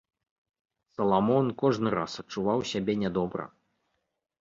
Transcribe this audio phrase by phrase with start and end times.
[0.95, 3.51] Саламон кожны раз адчуваў сябе нядобра.